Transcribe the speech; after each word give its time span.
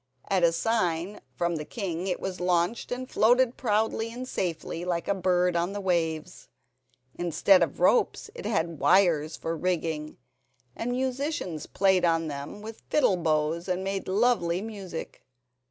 At 0.31 0.41
a 0.43 0.51
sign 0.51 1.21
from 1.35 1.57
the 1.57 1.63
king 1.63 2.07
it 2.07 2.19
was 2.19 2.39
launched, 2.39 2.91
and 2.91 3.07
floated 3.07 3.55
proudly 3.55 4.11
and 4.11 4.27
safely 4.27 4.83
like 4.83 5.07
a 5.07 5.13
bird 5.13 5.55
on 5.55 5.73
the 5.73 5.79
waves. 5.79 6.47
Instead 7.19 7.61
of 7.61 7.79
ropes 7.79 8.27
it 8.33 8.47
had 8.47 8.79
wires 8.79 9.37
for 9.37 9.55
rigging, 9.55 10.17
and 10.75 10.93
musicians 10.93 11.67
played 11.67 12.03
on 12.03 12.29
them 12.29 12.63
with 12.63 12.81
fiddle 12.89 13.17
bows 13.17 13.67
and 13.67 13.83
made 13.83 14.07
lovely 14.07 14.59
music. 14.59 15.23